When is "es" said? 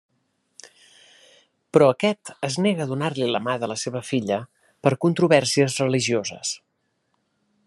2.49-2.57